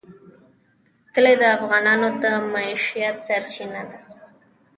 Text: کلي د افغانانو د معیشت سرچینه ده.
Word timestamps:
کلي 1.13 1.33
د 1.41 1.43
افغانانو 1.57 2.07
د 2.21 2.23
معیشت 2.51 3.17
سرچینه 3.27 3.81
ده. 3.89 3.97